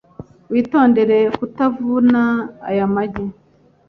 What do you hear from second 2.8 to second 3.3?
magi.